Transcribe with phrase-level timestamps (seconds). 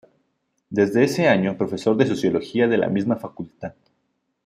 [0.71, 3.75] Desde ese año profesor de sociología de la misma facultad.